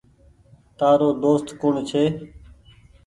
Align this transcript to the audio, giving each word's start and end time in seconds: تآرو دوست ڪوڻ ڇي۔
تآرو 0.77 1.09
دوست 1.23 1.47
ڪوڻ 1.61 1.73
ڇي۔ 1.89 2.03